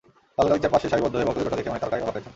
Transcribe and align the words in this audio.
লালগালিচার 0.37 0.73
পাশেই 0.73 0.91
সারিবদ্ধ 0.91 1.15
হয়ে 1.15 1.27
ভক্তদের 1.29 1.45
জটলা 1.45 1.59
দেখে 1.59 1.71
অনেক 1.71 1.81
তারকাই 1.83 2.01
অবাক 2.03 2.13
হয়েছেন। 2.15 2.29